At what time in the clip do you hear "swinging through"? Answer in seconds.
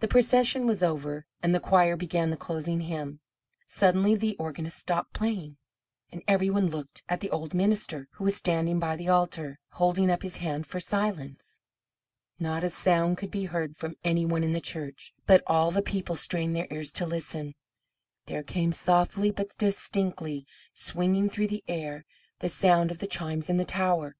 20.74-21.46